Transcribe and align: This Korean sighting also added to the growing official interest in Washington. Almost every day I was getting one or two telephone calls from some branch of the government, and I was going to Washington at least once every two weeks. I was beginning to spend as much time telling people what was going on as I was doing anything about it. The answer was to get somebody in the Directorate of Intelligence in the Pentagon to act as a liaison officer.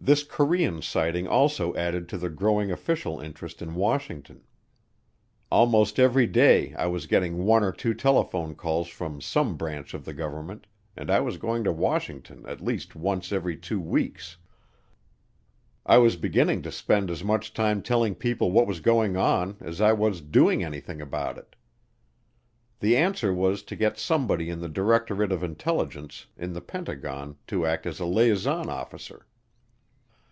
This 0.00 0.22
Korean 0.22 0.80
sighting 0.80 1.26
also 1.26 1.74
added 1.74 2.08
to 2.10 2.18
the 2.18 2.30
growing 2.30 2.70
official 2.70 3.18
interest 3.20 3.60
in 3.60 3.74
Washington. 3.74 4.44
Almost 5.50 5.98
every 5.98 6.26
day 6.26 6.72
I 6.76 6.86
was 6.86 7.08
getting 7.08 7.44
one 7.44 7.64
or 7.64 7.72
two 7.72 7.92
telephone 7.94 8.54
calls 8.54 8.86
from 8.88 9.20
some 9.20 9.56
branch 9.56 9.92
of 9.94 10.04
the 10.04 10.14
government, 10.14 10.66
and 10.96 11.10
I 11.10 11.18
was 11.20 11.36
going 11.36 11.64
to 11.64 11.72
Washington 11.72 12.46
at 12.46 12.62
least 12.62 12.94
once 12.94 13.32
every 13.32 13.56
two 13.56 13.80
weeks. 13.80 14.36
I 15.84 15.98
was 15.98 16.14
beginning 16.16 16.62
to 16.62 16.72
spend 16.72 17.10
as 17.10 17.24
much 17.24 17.52
time 17.52 17.82
telling 17.82 18.14
people 18.14 18.52
what 18.52 18.68
was 18.68 18.80
going 18.80 19.16
on 19.16 19.56
as 19.60 19.80
I 19.80 19.92
was 19.92 20.20
doing 20.20 20.62
anything 20.64 21.00
about 21.02 21.36
it. 21.38 21.56
The 22.78 22.96
answer 22.96 23.34
was 23.34 23.64
to 23.64 23.76
get 23.76 23.98
somebody 23.98 24.48
in 24.48 24.60
the 24.60 24.70
Directorate 24.70 25.32
of 25.32 25.42
Intelligence 25.42 26.26
in 26.36 26.52
the 26.52 26.62
Pentagon 26.62 27.36
to 27.48 27.66
act 27.66 27.84
as 27.84 27.98
a 27.98 28.06
liaison 28.06 28.70
officer. 28.70 29.26